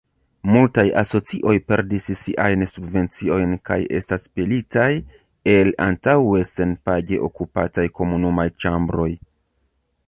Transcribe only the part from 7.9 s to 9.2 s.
komunumaj ĉambroj.